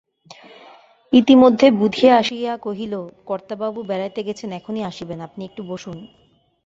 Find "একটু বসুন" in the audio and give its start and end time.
5.45-5.97